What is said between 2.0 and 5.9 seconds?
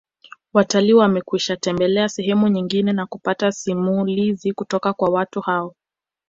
sehemu nyingine na kupata simulizi kutoka kwa watu wao